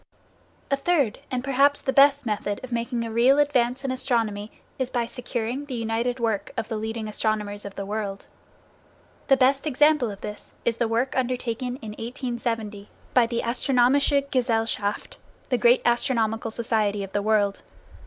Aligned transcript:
A 0.71 0.75
third, 0.75 1.19
and 1.29 1.43
perhaps 1.43 1.79
the 1.79 1.93
best, 1.93 2.25
method 2.25 2.59
of 2.63 2.71
making 2.71 3.03
a 3.05 3.11
real 3.11 3.37
advance 3.37 3.83
in 3.85 3.91
astronomy 3.91 4.51
is 4.79 4.89
by 4.89 5.05
securing 5.05 5.65
the 5.65 5.75
united 5.75 6.19
work 6.19 6.49
of 6.57 6.69
the 6.69 6.75
leading 6.75 7.07
astronomers 7.07 7.65
of 7.65 7.75
the 7.75 7.85
world. 7.85 8.25
The 9.27 9.37
best 9.37 9.67
example 9.67 10.09
of 10.09 10.21
this 10.21 10.53
is 10.65 10.77
the 10.77 10.87
work 10.87 11.15
undertaken 11.15 11.75
in 11.83 11.91
1870 11.91 12.89
by 13.13 13.27
the 13.27 13.43
Astronomische 13.45 14.27
Gesellschaft, 14.31 15.19
the 15.49 15.59
great 15.59 15.83
astronomical 15.85 16.49
society 16.49 17.03
of 17.03 17.11
the 17.13 17.21
world. 17.21 17.61